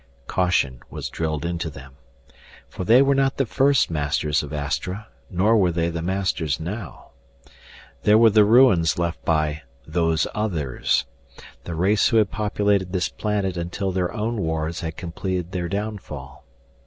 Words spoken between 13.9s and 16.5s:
their own wars had completed their downfall.